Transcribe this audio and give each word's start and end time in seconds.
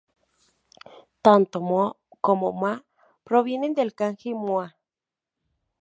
Tanto 1.25 1.57
ま 1.69 1.85
como 2.25 2.47
マ 2.61 2.63
provienen 3.27 3.71
del 3.77 3.91
kanji 3.99 4.31
末. 4.45 4.65